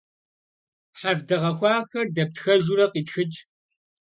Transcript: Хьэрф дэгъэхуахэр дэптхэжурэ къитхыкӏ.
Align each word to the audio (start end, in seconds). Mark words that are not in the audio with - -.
Хьэрф 0.99 1.21
дэгъэхуахэр 1.27 2.07
дэптхэжурэ 2.15 2.85
къитхыкӏ. 2.93 3.39